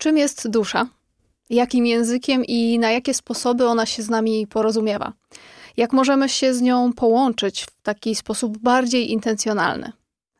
[0.00, 0.86] Czym jest dusza?
[1.50, 5.12] Jakim językiem i na jakie sposoby ona się z nami porozumiewa?
[5.76, 9.92] Jak możemy się z nią połączyć w taki sposób bardziej intencjonalny?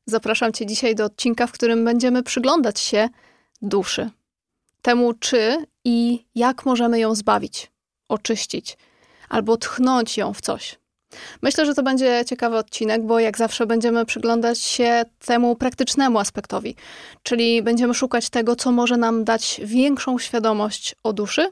[0.07, 3.09] Zapraszam Cię dzisiaj do odcinka, w którym będziemy przyglądać się
[3.63, 4.11] duszy.
[4.83, 7.71] Temu, czy i jak możemy ją zbawić,
[8.09, 8.79] oczyścić
[9.29, 10.79] albo tchnąć ją w coś.
[11.43, 16.77] Myślę, że to będzie ciekawy odcinek, bo jak zawsze będziemy przyglądać się temu praktycznemu aspektowi,
[17.23, 21.51] czyli będziemy szukać tego, co może nam dać większą świadomość o duszy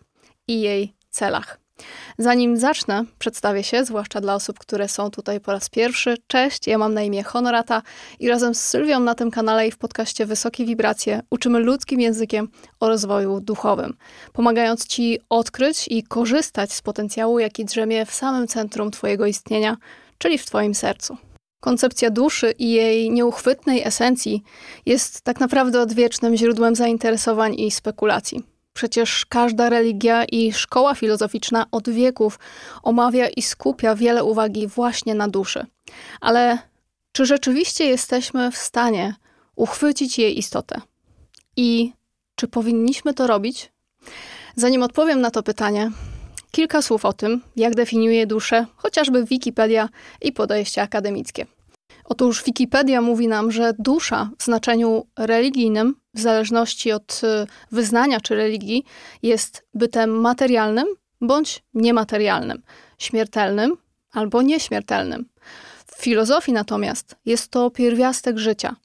[0.49, 1.68] i jej celach.
[2.19, 6.17] Zanim zacznę, przedstawię się, zwłaszcza dla osób, które są tutaj po raz pierwszy.
[6.27, 7.83] Cześć, ja mam na imię Honorata
[8.21, 12.49] i razem z Sylwią na tym kanale i w podcaście Wysokie Wibracje uczymy ludzkim językiem
[12.81, 13.97] o rozwoju duchowym,
[14.33, 19.77] pomagając Ci odkryć i korzystać z potencjału, jaki drzemie w samym centrum Twojego istnienia,
[20.19, 21.17] czyli w Twoim sercu.
[21.61, 24.43] Koncepcja duszy i jej nieuchwytnej esencji
[24.87, 28.58] jest tak naprawdę odwiecznym źródłem zainteresowań i spekulacji.
[28.79, 32.39] Przecież każda religia i szkoła filozoficzna od wieków
[32.83, 35.67] omawia i skupia wiele uwagi właśnie na duszy.
[36.21, 36.59] Ale
[37.13, 39.15] czy rzeczywiście jesteśmy w stanie
[39.57, 40.81] uchwycić jej istotę?
[41.57, 41.93] I
[42.35, 43.73] czy powinniśmy to robić?
[44.57, 45.91] Zanim odpowiem na to pytanie,
[46.51, 49.89] kilka słów o tym, jak definiuje duszę, chociażby Wikipedia
[50.23, 51.47] i podejście akademickie.
[52.11, 58.35] Otóż Wikipedia mówi nam, że dusza w znaczeniu religijnym, w zależności od y, wyznania czy
[58.35, 58.85] religii,
[59.23, 60.87] jest bytem materialnym
[61.21, 62.63] bądź niematerialnym,
[62.99, 63.77] śmiertelnym
[64.13, 65.29] albo nieśmiertelnym.
[65.87, 68.77] W filozofii natomiast jest to pierwiastek życia,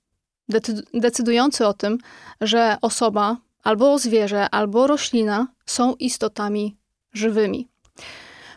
[0.93, 1.97] decydujący o tym,
[2.41, 6.77] że osoba albo zwierzę, albo roślina są istotami
[7.13, 7.67] żywymi.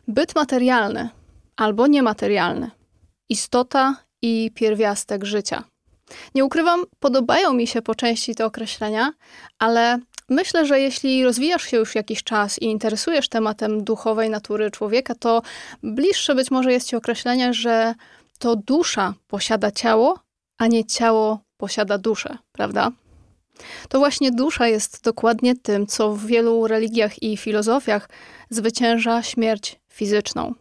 [0.09, 1.09] Byt materialny
[1.57, 2.71] albo niematerialny,
[3.29, 5.65] istota i pierwiastek życia.
[6.35, 9.13] Nie ukrywam, podobają mi się po części te określenia,
[9.59, 15.15] ale myślę, że jeśli rozwijasz się już jakiś czas i interesujesz tematem duchowej natury człowieka,
[15.15, 15.43] to
[15.83, 17.95] bliższe być może jest ci określenie, że
[18.39, 20.19] to dusza posiada ciało,
[20.59, 22.91] a nie ciało posiada duszę, prawda?
[23.89, 28.09] To właśnie dusza jest dokładnie tym, co w wielu religiach i filozofiach
[28.51, 30.55] zwycięża śmierć fizyczną.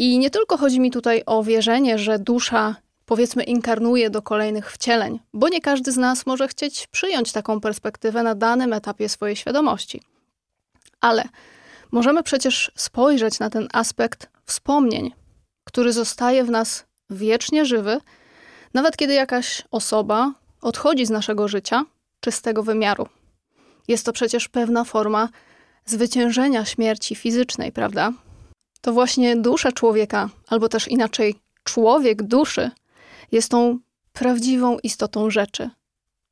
[0.00, 5.20] I nie tylko chodzi mi tutaj o wierzenie, że dusza powiedzmy inkarnuje do kolejnych wcieleń,
[5.32, 10.02] bo nie każdy z nas może chcieć przyjąć taką perspektywę na danym etapie swojej świadomości.
[11.00, 11.24] Ale
[11.90, 15.12] możemy przecież spojrzeć na ten aspekt wspomnień,
[15.64, 18.00] który zostaje w nas wiecznie żywy,
[18.74, 21.84] nawet kiedy jakaś osoba odchodzi z naszego życia
[22.20, 23.06] czy z tego wymiaru.
[23.88, 25.28] Jest to przecież pewna forma
[25.84, 28.12] zwyciężenia śmierci fizycznej, prawda?
[28.80, 32.70] To właśnie dusza człowieka, albo też inaczej człowiek duszy,
[33.32, 33.78] jest tą
[34.12, 35.70] prawdziwą istotą rzeczy,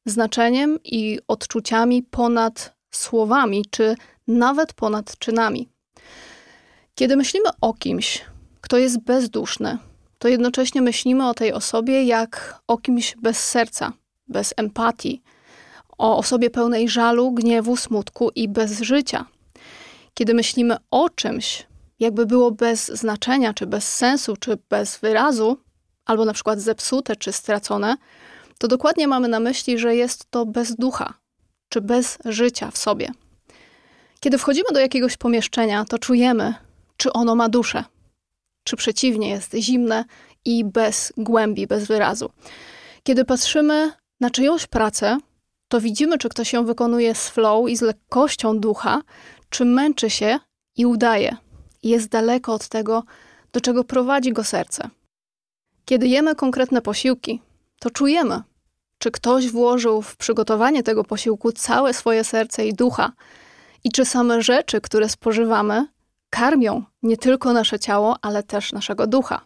[0.07, 3.95] znaczeniem i odczuciami ponad słowami, czy
[4.29, 5.69] nawet ponad czynami.
[6.95, 8.25] Kiedy myślimy o kimś,
[8.61, 9.79] kto jest bezduszny,
[10.19, 13.93] to jednocześnie myślimy o tej osobie jak o kimś bez serca,
[14.29, 15.23] bez empatii,
[15.99, 19.27] o osobie pełnej żalu, gniewu, smutku i bez życia.
[20.15, 21.67] Kiedy myślimy o czymś,
[21.99, 25.59] jakby było bez znaczenia, czy bez sensu, czy bez wyrazu,
[26.07, 27.97] albo na przykład zepsute, czy stracone,
[28.59, 31.15] to dokładnie mamy na myśli, że jest to bez ducha,
[31.69, 33.11] czy bez życia w sobie.
[34.21, 36.55] Kiedy wchodzimy do jakiegoś pomieszczenia, to czujemy,
[36.97, 37.85] czy ono ma duszę,
[38.65, 40.05] czy przeciwnie, jest zimne
[40.45, 42.31] i bez głębi, bez wyrazu.
[43.03, 45.19] Kiedy patrzymy na czyjąś pracę,
[45.69, 49.03] to widzimy, czy ktoś ją wykonuje z flow i z lekkością ducha,
[49.51, 50.39] czy męczy się
[50.77, 51.37] i udaje,
[51.83, 53.03] jest daleko od tego,
[53.53, 54.89] do czego prowadzi go serce.
[55.85, 57.43] Kiedy jemy konkretne posiłki,
[57.79, 58.43] to czujemy,
[58.99, 63.13] czy ktoś włożył w przygotowanie tego posiłku całe swoje serce i ducha,
[63.85, 65.87] i czy same rzeczy, które spożywamy,
[66.31, 69.41] karmią nie tylko nasze ciało, ale też naszego ducha.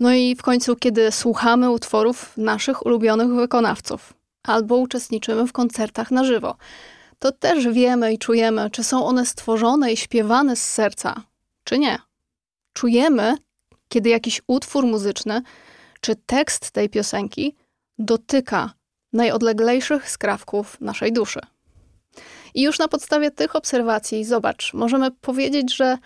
[0.00, 4.12] No i w końcu, kiedy słuchamy utworów naszych ulubionych wykonawców,
[4.42, 6.56] albo uczestniczymy w koncertach na żywo,
[7.22, 11.22] to też wiemy i czujemy, czy są one stworzone i śpiewane z serca,
[11.64, 11.98] czy nie.
[12.72, 13.36] Czujemy,
[13.88, 15.42] kiedy jakiś utwór muzyczny
[16.00, 17.56] czy tekst tej piosenki
[17.98, 18.72] dotyka
[19.12, 21.40] najodleglejszych skrawków naszej duszy.
[22.54, 25.98] I już na podstawie tych obserwacji, zobacz, możemy powiedzieć, że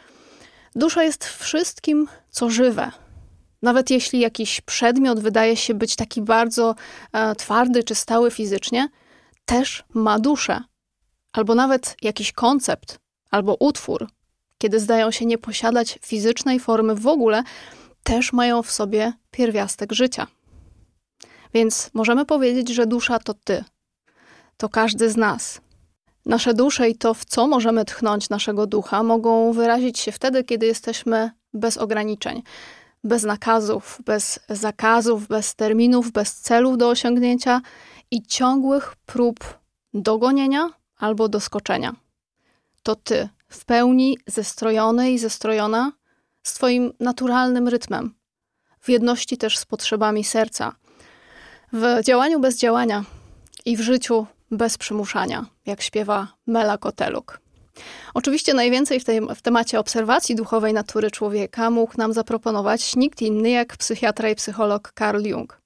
[0.75, 2.91] dusza jest wszystkim, co żywe.
[3.63, 6.75] Nawet jeśli jakiś przedmiot wydaje się być taki bardzo
[7.13, 8.89] e, twardy czy stały fizycznie,
[9.45, 10.61] też ma duszę
[11.37, 12.99] albo nawet jakiś koncept,
[13.31, 14.09] albo utwór,
[14.59, 17.43] kiedy zdają się nie posiadać fizycznej formy w ogóle,
[18.03, 20.27] też mają w sobie pierwiastek życia.
[21.55, 23.65] Więc możemy powiedzieć, że dusza to ty,
[24.57, 25.61] to każdy z nas.
[26.27, 30.67] Nasze dusze i to, w co możemy tchnąć naszego ducha, mogą wyrazić się wtedy, kiedy
[30.67, 32.43] jesteśmy bez ograniczeń,
[33.05, 37.61] bez nakazów, bez zakazów, bez terminów, bez celów do osiągnięcia
[38.11, 39.59] i ciągłych prób
[39.95, 41.95] dogonienia albo doskoczenia.
[42.83, 45.93] To ty, w pełni zestrojony i zestrojona,
[46.43, 48.15] z Twoim naturalnym rytmem,
[48.81, 50.73] w jedności też z potrzebami serca,
[51.73, 53.05] w działaniu bez działania
[53.65, 57.41] i w życiu bez przymuszania, jak śpiewa Mela Koteluk.
[58.15, 63.51] Oczywiście najwięcej w, tej, w temacie obserwacji duchowej natury człowieka mógł nam zaproponować nikt inny
[63.51, 65.61] jak psychiatra i psycholog Carl Jung.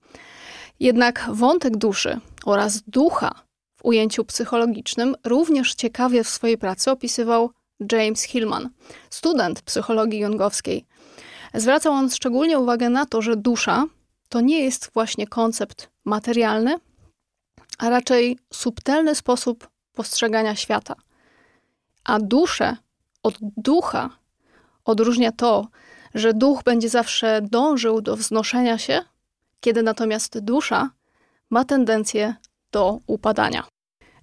[0.81, 3.35] Jednak wątek duszy oraz ducha
[3.81, 7.51] w ujęciu psychologicznym również ciekawie w swojej pracy opisywał
[7.93, 8.71] James Hillman,
[9.11, 10.87] student psychologii jungowskiej.
[11.55, 13.85] Zwracał on szczególnie uwagę na to, że dusza
[14.29, 16.75] to nie jest właśnie koncept materialny,
[17.79, 20.95] a raczej subtelny sposób postrzegania świata.
[22.05, 22.77] A duszę
[23.23, 24.11] od ducha
[24.85, 25.69] odróżnia to,
[26.15, 29.03] że duch będzie zawsze dążył do wznoszenia się,
[29.61, 30.91] kiedy natomiast dusza
[31.51, 32.35] ma tendencję
[32.73, 33.65] do upadania.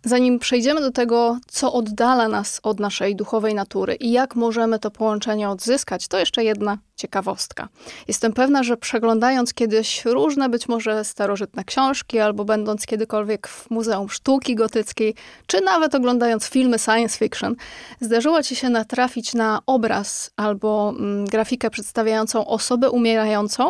[0.06, 4.92] Zanim przejdziemy do tego, co oddala nas od naszej duchowej natury i jak możemy to
[4.92, 7.68] połączenie odzyskać, to jeszcze jedna ciekawostka.
[8.08, 14.10] Jestem pewna, że przeglądając kiedyś różne być może starożytne książki, albo będąc kiedykolwiek w Muzeum
[14.10, 15.16] Sztuki Gotyckiej,
[15.48, 17.56] czy nawet oglądając filmy science fiction,
[18.02, 23.70] zdarzyło ci się natrafić na obraz albo mm, grafikę przedstawiającą osobę umierającą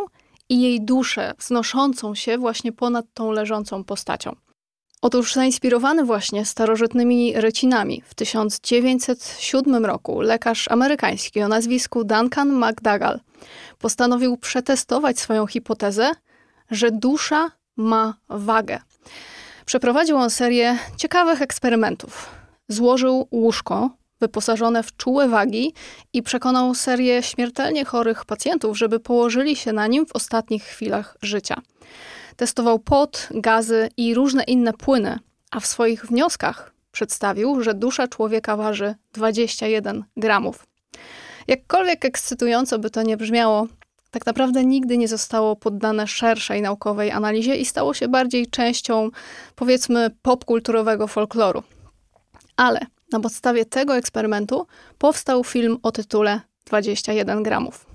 [0.50, 4.36] i jej duszę wznoszącą się właśnie ponad tą leżącą postacią.
[5.02, 13.20] Otóż zainspirowany właśnie starożytnymi rycinami w 1907 roku lekarz amerykański o nazwisku Duncan McDougall
[13.80, 16.12] postanowił przetestować swoją hipotezę,
[16.72, 18.80] że dusza ma wagę.
[19.66, 22.30] Przeprowadził on serię ciekawych eksperymentów.
[22.68, 23.90] Złożył łóżko
[24.20, 25.74] wyposażone w czułe wagi
[26.14, 31.62] i przekonał serię śmiertelnie chorych pacjentów, żeby położyli się na nim w ostatnich chwilach życia.
[32.38, 35.20] Testował pot, gazy i różne inne płyny,
[35.52, 40.68] a w swoich wnioskach przedstawił, że dusza człowieka waży 21 gramów.
[41.48, 43.68] Jakkolwiek ekscytująco by to nie brzmiało,
[44.12, 49.10] tak naprawdę nigdy nie zostało poddane szerszej naukowej analizie i stało się bardziej częścią,
[49.56, 51.64] powiedzmy, popkulturowego folkloru.
[52.56, 52.80] Ale
[53.12, 54.68] na podstawie tego eksperymentu
[54.98, 57.86] powstał film o tytule 21 gramów.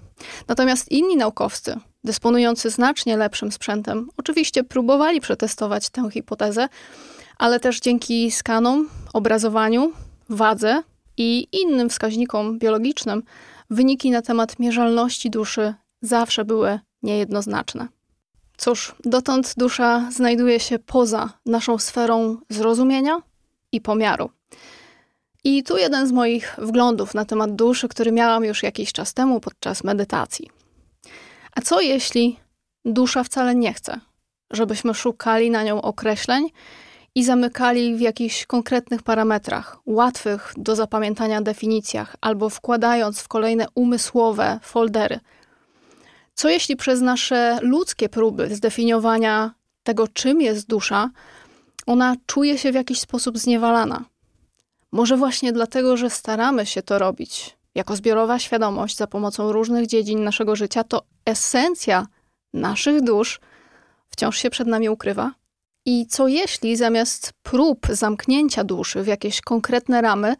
[0.49, 6.69] Natomiast inni naukowcy, dysponujący znacznie lepszym sprzętem, oczywiście próbowali przetestować tę hipotezę,
[7.39, 9.93] ale też dzięki skanom, obrazowaniu,
[10.29, 10.83] wadze
[11.17, 13.23] i innym wskaźnikom biologicznym
[13.71, 17.89] wyniki na temat mierzalności duszy zawsze były niejednoznaczne.
[18.57, 23.19] Cóż, dotąd dusza znajduje się poza naszą sferą zrozumienia
[23.73, 24.31] i pomiaru.
[25.45, 29.41] I tu jeden z moich wglądów na temat duszy, który miałam już jakiś czas temu
[29.41, 30.62] podczas medytacji.
[31.57, 32.41] A co jeśli
[32.85, 34.01] dusza wcale nie chce,
[34.51, 36.49] żebyśmy szukali na nią określeń
[37.15, 44.59] i zamykali w jakichś konkretnych parametrach, łatwych do zapamiętania definicjach, albo wkładając w kolejne umysłowe
[44.63, 45.21] foldery?
[46.35, 51.11] Co jeśli przez nasze ludzkie próby zdefiniowania tego, czym jest dusza,
[51.87, 54.05] ona czuje się w jakiś sposób zniewalana?
[54.93, 60.25] Może właśnie dlatego, że staramy się to robić jako zbiorowa świadomość za pomocą różnych dziedzin
[60.25, 62.07] naszego życia, to esencja
[62.53, 63.41] naszych dusz
[64.09, 65.35] wciąż się przed nami ukrywa.
[65.87, 70.37] I co jeśli zamiast prób zamknięcia duszy w jakieś konkretne ramy,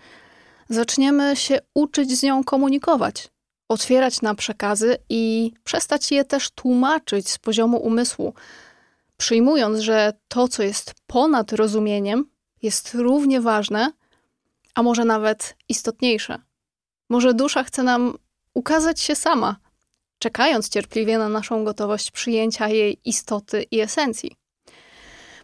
[0.69, 3.29] zaczniemy się uczyć z nią komunikować,
[3.69, 8.35] otwierać na przekazy i przestać je też tłumaczyć z poziomu umysłu,
[9.17, 12.31] przyjmując, że to, co jest ponad rozumieniem,
[12.63, 13.93] jest równie ważne
[14.75, 16.39] a może nawet istotniejsze.
[17.09, 18.19] Może dusza chce nam
[18.55, 19.57] ukazać się sama,
[20.23, 24.37] czekając cierpliwie na naszą gotowość przyjęcia jej istoty i esencji.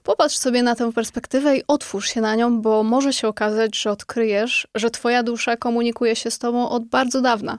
[0.03, 3.91] Popatrz sobie na tę perspektywę i otwórz się na nią, bo może się okazać, że
[3.91, 7.59] odkryjesz, że Twoja dusza komunikuje się z Tobą od bardzo dawna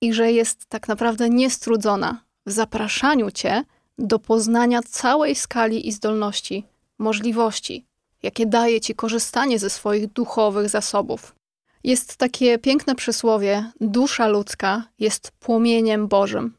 [0.00, 3.64] i że jest tak naprawdę niestrudzona w zapraszaniu Cię
[3.98, 6.64] do poznania całej skali i zdolności,
[6.98, 7.84] możliwości,
[8.22, 11.34] jakie daje ci korzystanie ze swoich duchowych zasobów.
[11.84, 16.54] Jest takie piękne przysłowie: dusza ludzka jest płomieniem Bożym.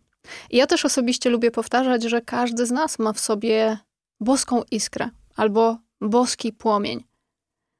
[0.50, 3.78] I ja też osobiście lubię powtarzać, że każdy z nas ma w sobie
[4.20, 7.04] boską iskrę albo boski płomień.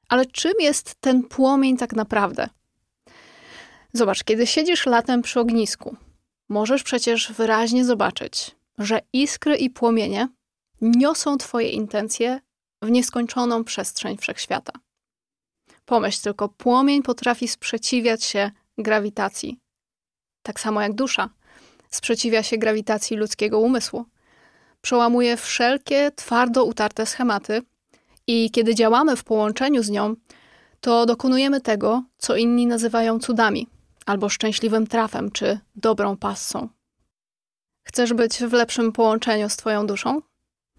[0.08, 2.48] Ale czym jest ten płomień tak naprawdę?
[3.92, 5.96] Zobacz, kiedy siedzisz latem przy ognisku,
[6.48, 10.28] możesz przecież wyraźnie zobaczyć, że iskry i płomienie
[10.80, 12.40] niosą Twoje intencje
[12.82, 14.72] w nieskończoną przestrzeń wszechświata.
[15.84, 19.60] Pomyśl tylko, płomień potrafi sprzeciwiać się grawitacji.
[20.42, 21.28] Tak samo jak dusza
[21.94, 24.06] sprzeciwia się grawitacji ludzkiego umysłu.
[24.80, 27.62] Przełamuje wszelkie twardo utarte schematy
[28.26, 30.14] i kiedy działamy w połączeniu z nią,
[30.80, 33.66] to dokonujemy tego, co inni nazywają cudami,
[34.06, 36.68] albo szczęśliwym trafem, czy dobrą passą.
[37.88, 40.20] Chcesz być w lepszym połączeniu z Twoją duszą?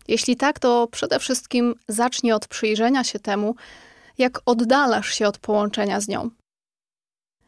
[0.08, 3.56] Jeśli tak, to przede wszystkim zacznij od przyjrzenia się temu,
[4.18, 6.30] jak oddalasz się od połączenia z nią.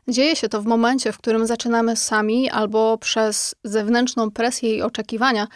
[0.08, 5.48] Dzieje się to w momencie, w którym zaczynamy sami albo przez zewnętrzną presję i oczekiwania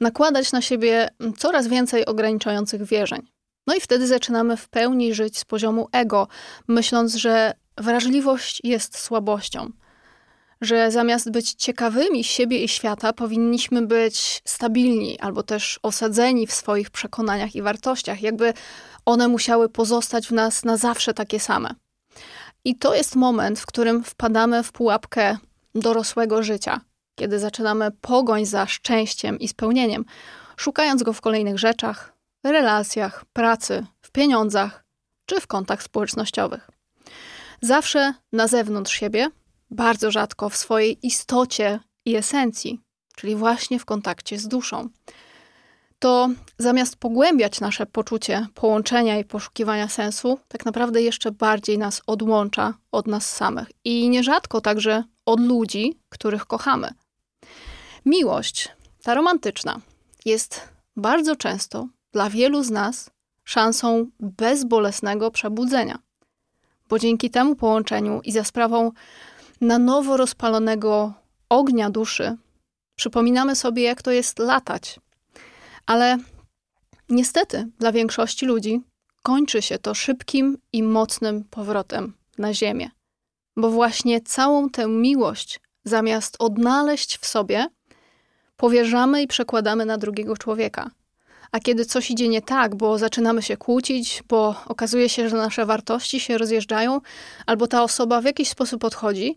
[0.00, 3.22] nakładać na siebie coraz więcej ograniczających wierzeń.
[3.66, 6.28] No i wtedy zaczynamy w pełni żyć z poziomu ego,
[6.68, 9.70] myśląc, że wrażliwość jest słabością.
[10.62, 16.90] Że zamiast być ciekawymi siebie i świata, powinniśmy być stabilni albo też osadzeni w swoich
[16.90, 18.52] przekonaniach i wartościach, jakby
[19.04, 21.74] one musiały pozostać w nas na zawsze takie same.
[22.64, 25.36] I to jest moment, w którym wpadamy w pułapkę
[25.74, 26.80] dorosłego życia,
[27.14, 30.04] kiedy zaczynamy pogoń za szczęściem i spełnieniem,
[30.56, 32.12] szukając go w kolejnych rzeczach,
[32.44, 34.84] relacjach, pracy, w pieniądzach
[35.26, 36.70] czy w kontach społecznościowych.
[37.60, 39.30] Zawsze na zewnątrz siebie,
[39.72, 42.80] bardzo rzadko w swojej istocie i esencji,
[43.16, 44.88] czyli właśnie w kontakcie z duszą.
[45.98, 52.74] To zamiast pogłębiać nasze poczucie połączenia i poszukiwania sensu, tak naprawdę jeszcze bardziej nas odłącza
[52.92, 56.88] od nas samych i nierzadko także od ludzi, których kochamy.
[58.06, 58.68] Miłość,
[59.02, 59.80] ta romantyczna,
[60.24, 63.10] jest bardzo często dla wielu z nas
[63.44, 65.98] szansą bezbolesnego przebudzenia.
[66.88, 68.90] Bo dzięki temu połączeniu i za sprawą
[69.62, 71.12] na nowo rozpalonego
[71.48, 72.36] ognia duszy,
[72.96, 75.00] przypominamy sobie, jak to jest latać.
[75.86, 76.18] Ale
[77.08, 78.80] niestety dla większości ludzi
[79.22, 82.90] kończy się to szybkim i mocnym powrotem na ziemię.
[83.56, 87.66] Bo właśnie całą tę miłość, zamiast odnaleźć w sobie,
[88.56, 90.90] powierzamy i przekładamy na drugiego człowieka–
[91.52, 95.66] a kiedy coś idzie nie tak, bo zaczynamy się kłócić, bo okazuje się, że nasze
[95.66, 97.00] wartości się rozjeżdżają,
[97.46, 99.34] albo ta osoba w jakiś sposób odchodzi,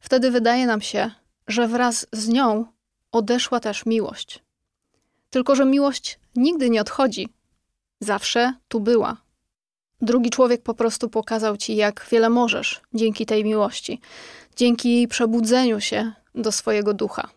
[0.00, 1.10] wtedy wydaje nam się,
[1.48, 2.64] że wraz z nią
[3.12, 4.42] odeszła też miłość.
[5.30, 7.28] Tylko, że miłość nigdy nie odchodzi.
[8.00, 9.16] Zawsze tu była.
[10.02, 14.00] Drugi człowiek po prostu pokazał ci, jak wiele możesz dzięki tej miłości,
[14.56, 17.28] dzięki przebudzeniu się do swojego ducha.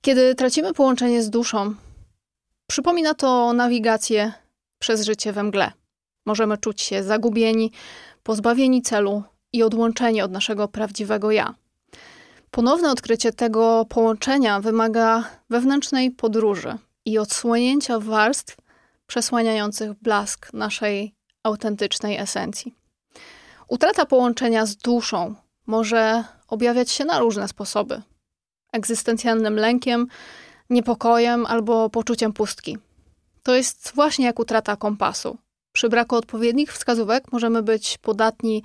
[0.00, 1.74] Kiedy tracimy połączenie z duszą,
[2.72, 4.32] Przypomina to nawigację
[4.78, 5.72] przez życie we mgle.
[6.26, 7.72] Możemy czuć się zagubieni,
[8.22, 11.54] pozbawieni celu i odłączeni od naszego prawdziwego ja.
[12.50, 18.56] Ponowne odkrycie tego połączenia wymaga wewnętrznej podróży i odsłonięcia warstw
[19.06, 22.74] przesłaniających blask naszej autentycznej esencji.
[23.68, 25.34] Utrata połączenia z duszą
[25.66, 28.02] może objawiać się na różne sposoby:
[28.72, 30.08] egzystencjalnym lękiem,
[30.72, 32.78] niepokojem albo poczuciem pustki.
[33.42, 35.38] To jest właśnie jak utrata kompasu.
[35.72, 38.62] Przy braku odpowiednich wskazówek możemy być podatni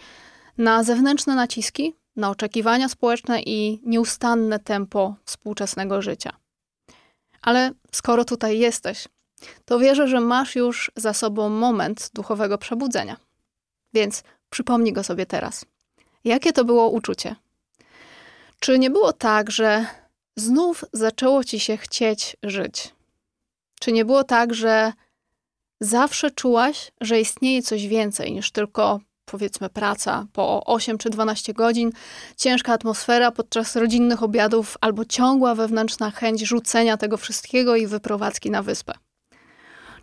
[0.58, 6.32] na zewnętrzne naciski, na oczekiwania społeczne i nieustanne tempo współczesnego życia.
[7.42, 9.08] Ale skoro tutaj jesteś,
[9.66, 13.18] to wierzę, że masz już za sobą moment duchowego przebudzenia.
[13.94, 15.66] Więc przypomnij go sobie teraz.
[16.24, 17.36] Jakie to było uczucie?
[18.60, 19.86] Czy nie było tak, że
[20.38, 22.96] znów zaczęło ci się chcieć żyć?
[23.80, 24.94] Czy nie było tak, że
[25.82, 31.92] zawsze czułaś, że istnieje coś więcej niż tylko powiedzmy praca po 8 czy 12 godzin,
[32.38, 38.64] ciężka atmosfera podczas rodzinnych obiadów albo ciągła wewnętrzna chęć rzucenia tego wszystkiego i wyprowadzki na
[38.64, 38.94] wyspę?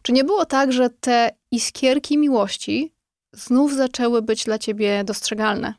[0.03, 2.93] Czy nie było tak, że te iskierki miłości
[3.33, 5.75] znów zaczęły być dla ciebie dostrzegalne?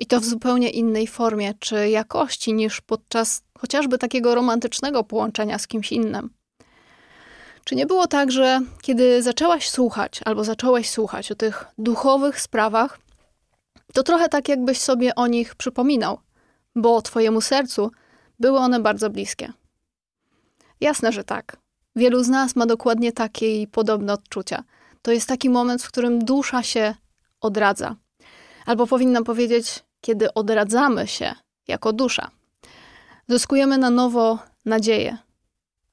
[0.00, 5.66] I to w zupełnie innej formie czy jakości niż podczas chociażby takiego romantycznego połączenia z
[5.66, 6.30] kimś innym.
[7.64, 12.98] Czy nie było tak, że kiedy zaczęłaś słuchać albo zacząłeś słuchać o tych duchowych sprawach,
[13.92, 16.20] to trochę tak jakbyś sobie o nich przypominał,
[16.76, 17.90] bo twojemu sercu
[18.38, 19.52] były one bardzo bliskie?
[20.80, 21.56] Jasne, że tak.
[21.96, 24.64] Wielu z nas ma dokładnie takie i podobne odczucia.
[25.02, 26.94] To jest taki moment, w którym dusza się
[27.40, 27.96] odradza.
[28.66, 31.34] Albo powinnam powiedzieć, kiedy odradzamy się
[31.68, 32.30] jako dusza.
[33.28, 35.18] Zyskujemy na nowo nadzieję,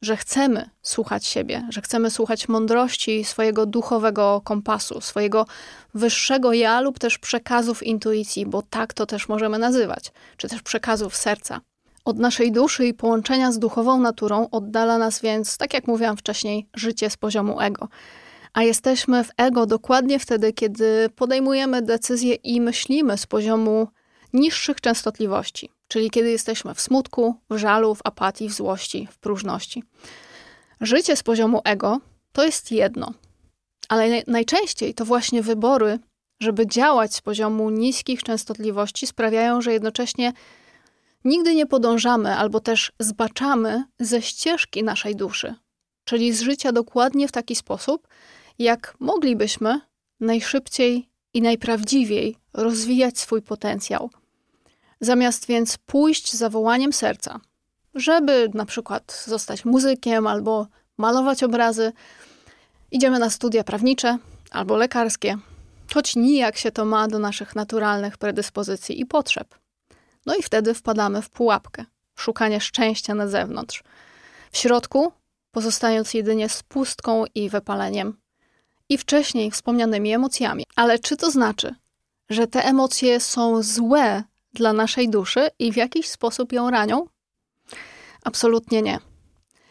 [0.01, 5.45] że chcemy słuchać siebie, że chcemy słuchać mądrości swojego duchowego kompasu, swojego
[5.93, 11.15] wyższego ja lub też przekazów intuicji, bo tak to też możemy nazywać, czy też przekazów
[11.15, 11.61] serca.
[12.05, 16.67] Od naszej duszy i połączenia z duchową naturą oddala nas więc, tak jak mówiłam wcześniej,
[16.75, 17.87] życie z poziomu ego.
[18.53, 23.87] A jesteśmy w ego dokładnie wtedy, kiedy podejmujemy decyzje i myślimy z poziomu
[24.33, 29.83] niższych częstotliwości, czyli kiedy jesteśmy w smutku, w żalu, w apatii, w złości, w próżności.
[30.81, 31.99] Życie z poziomu ego
[32.31, 33.13] to jest jedno,
[33.89, 35.99] ale najczęściej to właśnie wybory,
[36.39, 40.33] żeby działać z poziomu niskich częstotliwości, sprawiają, że jednocześnie
[41.23, 45.55] nigdy nie podążamy albo też zbaczamy ze ścieżki naszej duszy,
[46.05, 48.07] czyli z życia dokładnie w taki sposób,
[48.59, 49.81] jak moglibyśmy
[50.19, 54.09] najszybciej i najprawdziwiej rozwijać swój potencjał.
[55.01, 57.39] Zamiast więc pójść za wołaniem serca,
[57.95, 61.91] żeby na przykład zostać muzykiem albo malować obrazy,
[62.91, 64.17] idziemy na studia prawnicze
[64.51, 65.37] albo lekarskie,
[65.93, 69.55] choć nijak się to ma do naszych naturalnych predyspozycji i potrzeb.
[70.25, 71.85] No i wtedy wpadamy w pułapkę
[72.15, 73.83] szukania szczęścia na zewnątrz.
[74.51, 75.11] W środku
[75.51, 78.17] pozostając jedynie z pustką i wypaleniem
[78.89, 80.63] i wcześniej wspomnianymi emocjami.
[80.75, 81.75] Ale czy to znaczy,
[82.29, 87.07] że te emocje są złe dla naszej duszy i w jakiś sposób ją ranią?
[88.23, 88.99] Absolutnie nie.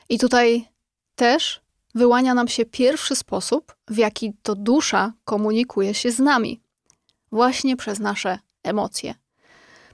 [0.08, 0.68] I tutaj
[1.14, 1.60] też
[1.94, 6.60] wyłania nam się pierwszy sposób, w jaki to dusza komunikuje się z nami.
[7.32, 9.14] Właśnie przez nasze emocje.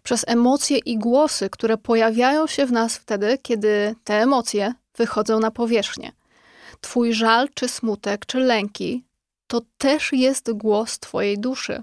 [0.02, 5.50] Przez emocje i głosy, które pojawiają się w nas wtedy, kiedy te emocje wychodzą na
[5.50, 6.12] powierzchnię.
[6.80, 9.04] Twój żal, czy smutek, czy lęki
[9.46, 11.82] to też jest głos Twojej duszy.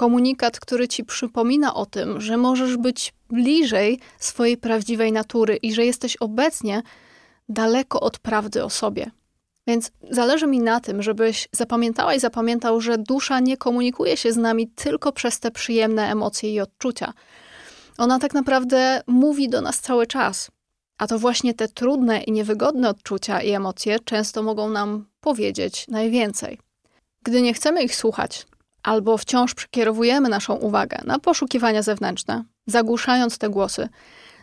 [0.00, 5.84] Komunikat, który Ci przypomina o tym, że możesz być bliżej swojej prawdziwej natury i że
[5.84, 6.82] jesteś obecnie
[7.48, 9.10] daleko od prawdy o sobie.
[9.66, 14.36] Więc zależy mi na tym, żebyś zapamiętała i zapamiętał, że dusza nie komunikuje się z
[14.36, 17.12] nami tylko przez te przyjemne emocje i odczucia.
[17.98, 20.50] Ona tak naprawdę mówi do nas cały czas.
[20.98, 26.58] A to właśnie te trudne i niewygodne odczucia i emocje często mogą nam powiedzieć najwięcej.
[27.22, 28.46] Gdy nie chcemy ich słuchać,
[28.82, 33.88] albo wciąż przekierowujemy naszą uwagę na poszukiwania zewnętrzne, zagłuszając te głosy,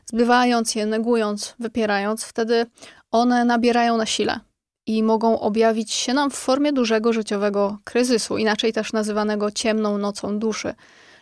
[0.05, 2.65] zbywając je, negując, wypierając, wtedy
[3.11, 4.39] one nabierają na sile
[4.85, 10.39] i mogą objawić się nam w formie dużego życiowego kryzysu, inaczej też nazywanego ciemną nocą
[10.39, 10.73] duszy,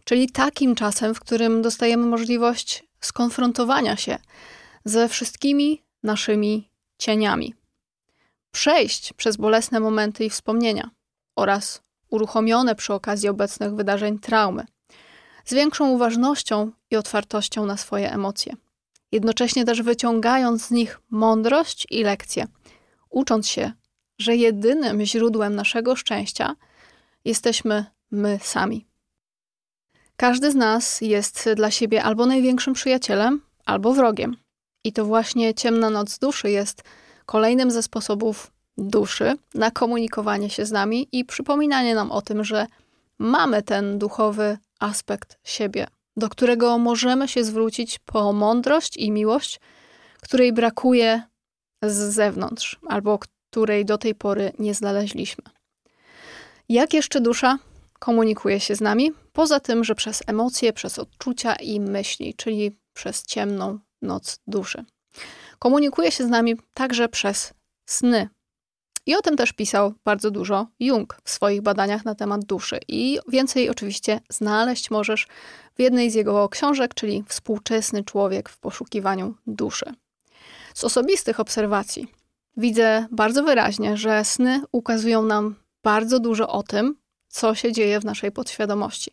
[0.04, 4.18] czyli takim czasem, w którym dostajemy możliwość skonfrontowania się
[4.86, 7.54] ze wszystkimi naszymi cieniami.
[8.52, 10.90] Przejść przez bolesne momenty i wspomnienia
[11.36, 14.66] oraz uruchomione przy okazji obecnych wydarzeń traumy,
[15.46, 18.54] z większą uważnością i otwartością na swoje emocje,
[19.12, 22.48] jednocześnie też wyciągając z nich mądrość i lekcje,
[23.10, 23.72] ucząc się,
[24.20, 26.56] że jedynym źródłem naszego szczęścia
[27.26, 28.86] jesteśmy my sami.
[30.18, 34.38] Każdy z nas jest dla siebie albo największym przyjacielem, albo wrogiem.
[34.84, 36.84] I to właśnie ciemna noc duszy jest
[37.26, 42.68] kolejnym ze sposobów duszy na komunikowanie się z nami i przypominanie nam o tym, że
[43.20, 49.60] mamy ten duchowy aspekt siebie, do którego możemy się zwrócić po mądrość i miłość,
[50.22, 51.22] której brakuje
[51.82, 55.44] z zewnątrz albo której do tej pory nie znaleźliśmy.
[56.70, 57.60] Jak jeszcze dusza
[58.00, 59.12] komunikuje się z nami?
[59.34, 64.86] Poza tym, że przez emocje, przez odczucia i myśli, czyli przez ciemną noc duszy.
[65.60, 67.54] Komunikuje się z nami także przez
[67.86, 68.30] sny.
[69.06, 72.80] I o tym też pisał bardzo dużo Jung w swoich badaniach na temat duszy.
[72.88, 75.28] I więcej oczywiście znaleźć możesz
[75.76, 79.86] w jednej z jego książek, czyli Współczesny człowiek w poszukiwaniu duszy.
[80.74, 82.08] Z osobistych obserwacji
[82.58, 86.96] widzę bardzo wyraźnie, że sny ukazują nam bardzo dużo o tym,
[87.28, 89.12] co się dzieje w naszej podświadomości.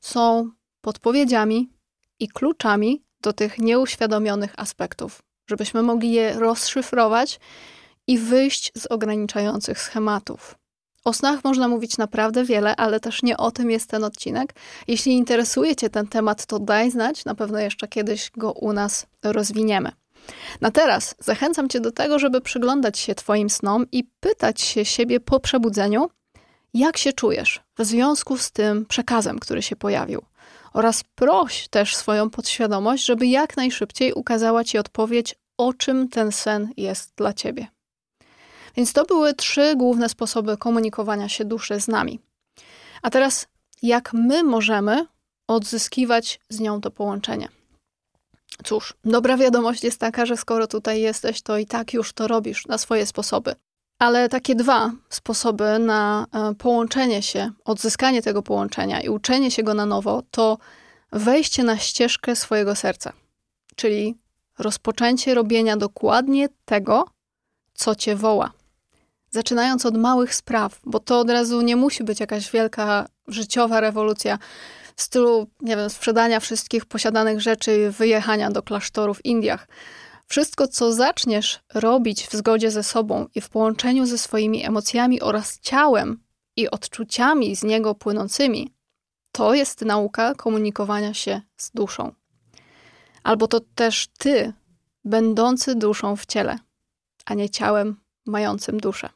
[0.00, 0.50] Są
[0.80, 1.68] podpowiedziami
[2.20, 7.40] i kluczami do tych nieuświadomionych aspektów, żebyśmy mogli je rozszyfrować
[8.08, 10.54] i wyjść z ograniczających schematów.
[11.04, 14.54] O snach można mówić naprawdę wiele, ale też nie o tym jest ten odcinek.
[14.88, 19.06] Jeśli interesuje Cię ten temat, to daj znać, na pewno jeszcze kiedyś go u nas
[19.22, 19.92] rozwiniemy.
[20.60, 25.20] Na teraz zachęcam Cię do tego, żeby przyglądać się Twoim snom i pytać się siebie
[25.20, 26.10] po przebudzeniu,
[26.74, 30.22] jak się czujesz w związku z tym przekazem, który się pojawił
[30.72, 36.72] oraz proś też swoją podświadomość, żeby jak najszybciej ukazała ci odpowiedź, o czym ten sen
[36.76, 37.66] jest dla ciebie.
[38.78, 42.20] Więc to były trzy główne sposoby komunikowania się duszy z nami.
[43.02, 43.46] A teraz,
[43.82, 45.06] jak my możemy
[45.46, 47.48] odzyskiwać z nią to połączenie?
[48.64, 52.66] Cóż, dobra wiadomość jest taka, że skoro tutaj jesteś, to i tak już to robisz
[52.66, 53.54] na swoje sposoby.
[53.98, 59.74] Ale takie dwa sposoby na e, połączenie się, odzyskanie tego połączenia i uczenie się go
[59.74, 60.58] na nowo, to
[61.12, 63.12] wejście na ścieżkę swojego serca,
[63.76, 64.18] czyli
[64.58, 67.04] rozpoczęcie robienia dokładnie tego,
[67.74, 68.57] co cię woła.
[69.30, 74.38] Zaczynając od małych spraw, bo to od razu nie musi być jakaś wielka życiowa rewolucja
[74.96, 79.68] w stylu, nie wiem, sprzedania wszystkich posiadanych rzeczy wyjechania do klasztoru w Indiach.
[80.26, 85.58] Wszystko, co zaczniesz robić w zgodzie ze sobą i w połączeniu ze swoimi emocjami oraz
[85.60, 86.20] ciałem
[86.56, 88.74] i odczuciami z niego płynącymi,
[89.32, 92.12] to jest nauka komunikowania się z duszą.
[93.22, 94.52] Albo to też ty,
[95.04, 96.58] będący duszą w ciele,
[97.24, 99.08] a nie ciałem mającym duszę.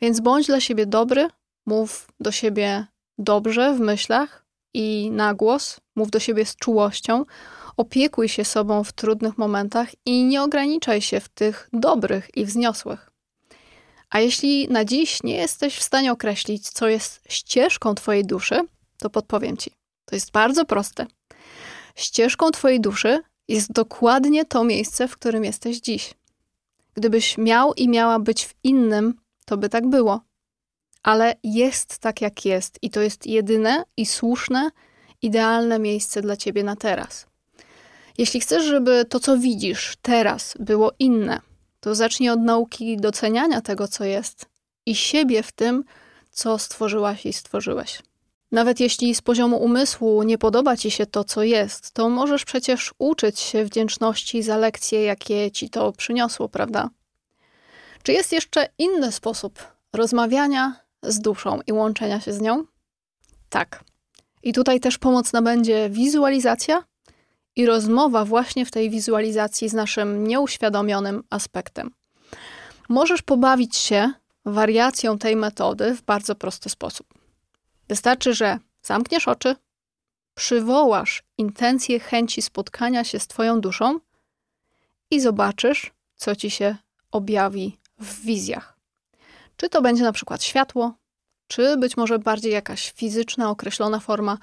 [0.00, 1.28] Więc bądź dla siebie dobry,
[1.66, 2.86] mów do siebie
[3.18, 7.24] dobrze w myślach i na głos, mów do siebie z czułością,
[7.76, 13.10] opiekuj się sobą w trudnych momentach i nie ograniczaj się w tych dobrych i wzniosłych.
[14.10, 18.60] A jeśli na dziś nie jesteś w stanie określić, co jest ścieżką Twojej duszy,
[18.98, 19.70] to podpowiem Ci.
[20.04, 21.06] To jest bardzo proste.
[21.94, 26.14] Ścieżką Twojej duszy jest dokładnie to miejsce, w którym jesteś dziś.
[26.94, 29.14] Gdybyś miał i miała być w innym,
[29.50, 30.20] to by tak było.
[31.02, 34.70] Ale jest tak, jak jest, i to jest jedyne i słuszne,
[35.22, 37.26] idealne miejsce dla ciebie na teraz.
[38.18, 41.40] Jeśli chcesz, żeby to, co widzisz teraz, było inne,
[41.80, 44.46] to zacznij od nauki doceniania tego, co jest
[44.86, 45.84] i siebie w tym,
[46.30, 48.02] co stworzyłaś i stworzyłeś.
[48.52, 52.94] Nawet jeśli z poziomu umysłu nie podoba ci się to, co jest, to możesz przecież
[52.98, 56.90] uczyć się wdzięczności za lekcje, jakie ci to przyniosło, prawda?
[58.02, 59.58] Czy jest jeszcze inny sposób
[59.92, 62.64] rozmawiania z duszą i łączenia się z nią?
[63.48, 63.84] Tak.
[64.42, 66.84] I tutaj też pomocna będzie wizualizacja
[67.56, 71.90] i rozmowa właśnie w tej wizualizacji z naszym nieuświadomionym aspektem.
[72.88, 74.12] Możesz pobawić się
[74.44, 77.06] wariacją tej metody w bardzo prosty sposób.
[77.88, 79.56] Wystarczy, że zamkniesz oczy,
[80.34, 84.00] przywołasz intencję chęci spotkania się z Twoją duszą
[85.10, 86.76] i zobaczysz, co ci się
[87.10, 88.76] objawi w wizjach.
[89.56, 90.94] Czy to będzie na przykład światło,
[91.46, 94.38] czy być może bardziej jakaś fizyczna, określona forma,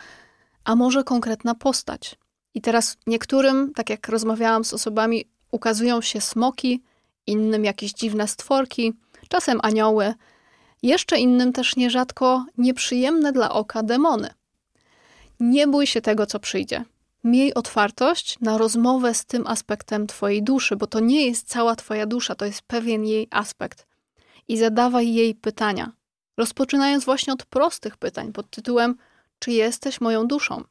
[0.64, 2.16] a może konkretna postać.
[2.54, 6.84] I teraz niektórym, tak jak rozmawiałam z osobami, ukazują się smoki,
[7.28, 8.94] innym jakieś dziwne stworki,
[9.30, 10.14] czasem anioły,
[10.84, 14.30] jeszcze innym też nierzadko nieprzyjemne dla oka demony.
[15.40, 16.86] Nie bój się tego, co przyjdzie.
[17.24, 22.06] Miej otwartość na rozmowę z tym aspektem Twojej duszy, bo to nie jest cała Twoja
[22.06, 23.88] dusza, to jest pewien jej aspekt.
[24.48, 25.92] I zadawaj jej pytania,
[26.38, 28.98] rozpoczynając właśnie od prostych pytań pod tytułem:
[29.40, 30.64] Czy jesteś moją duszą?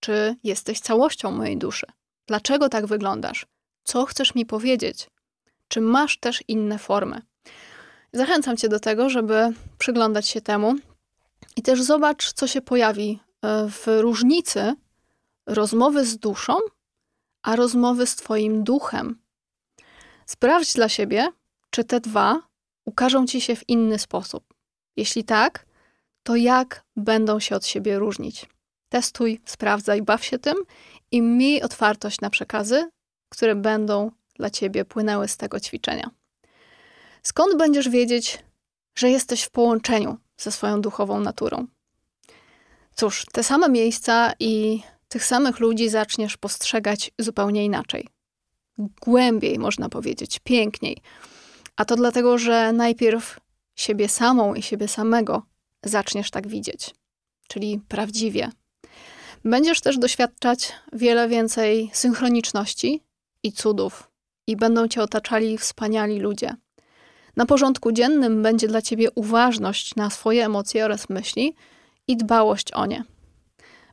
[0.00, 1.86] Czy jesteś całością mojej duszy?
[2.26, 3.46] Dlaczego tak wyglądasz?
[3.84, 5.10] Co chcesz mi powiedzieć?
[5.68, 7.22] Czy masz też inne formy?
[8.12, 10.74] Zachęcam Cię do tego, żeby przyglądać się temu
[11.56, 14.74] i też zobacz, co się pojawi e, w różnicy
[15.50, 16.58] rozmowy z duszą,
[17.42, 19.18] a rozmowy z Twoim duchem.
[20.26, 21.32] Sprawdź dla siebie,
[21.70, 22.42] czy te dwa
[22.84, 24.54] ukażą Ci się w inny sposób.
[24.96, 25.66] Jeśli tak,
[26.22, 28.46] to jak będą się od siebie różnić?
[28.88, 30.56] Testuj, sprawdzaj, baw się tym
[31.10, 32.90] i miej otwartość na przekazy,
[33.28, 36.10] które będą dla Ciebie płynęły z tego ćwiczenia.
[37.22, 38.38] Skąd będziesz wiedzieć,
[38.94, 41.66] że jesteś w połączeniu ze swoją duchową naturą?
[42.94, 48.08] Cóż, te same miejsca i tych samych ludzi zaczniesz postrzegać zupełnie inaczej.
[48.78, 50.96] Głębiej, można powiedzieć, piękniej.
[51.76, 53.40] A to dlatego, że najpierw
[53.76, 55.42] siebie samą i siebie samego
[55.84, 56.94] zaczniesz tak widzieć,
[57.48, 58.50] czyli prawdziwie.
[59.44, 63.02] Będziesz też doświadczać wiele więcej synchroniczności
[63.42, 64.10] i cudów,
[64.46, 66.54] i będą cię otaczali wspaniali ludzie.
[67.36, 71.54] Na porządku dziennym będzie dla ciebie uważność na swoje emocje oraz myśli
[72.08, 73.04] i dbałość o nie.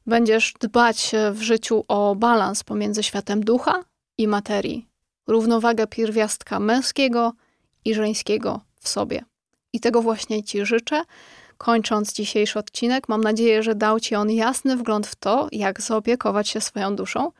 [0.08, 3.84] Będziesz dbać w życiu o balans pomiędzy światem ducha
[4.18, 4.88] i materii,
[5.28, 7.34] równowagę pierwiastka męskiego
[7.86, 9.24] i żeńskiego w sobie.
[9.74, 11.04] I tego właśnie Ci życzę.
[11.58, 16.50] Kończąc dzisiejszy odcinek, mam nadzieję, że dał Ci on jasny wgląd w to, jak zaopiekować
[16.50, 17.32] się swoją duszą,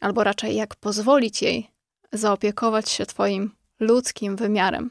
[0.00, 1.70] albo raczej jak pozwolić jej
[2.12, 4.90] zaopiekować się Twoim ludzkim wymiarem.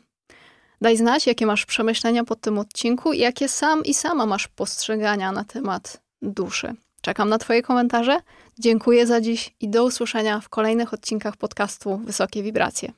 [0.81, 5.31] Daj znać, jakie masz przemyślenia pod tym odcinku i jakie sam i sama masz postrzegania
[5.31, 6.75] na temat duszy.
[7.05, 8.19] Czekam na Twoje komentarze.
[8.59, 12.93] Dziękuję za dziś i do usłyszenia w kolejnych odcinkach podcastu Wysokie Wibracje.